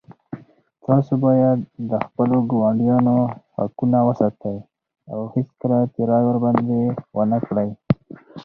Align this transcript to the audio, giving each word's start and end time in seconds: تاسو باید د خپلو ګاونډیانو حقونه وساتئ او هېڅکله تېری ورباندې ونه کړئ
تاسو 0.87 1.13
باید 1.25 1.57
د 1.89 1.91
خپلو 2.05 2.37
ګاونډیانو 2.51 3.17
حقونه 3.57 3.99
وساتئ 4.07 4.57
او 5.13 5.19
هېڅکله 5.33 5.77
تېری 5.95 6.21
ورباندې 6.27 6.81
ونه 7.17 7.37
کړئ 7.47 7.69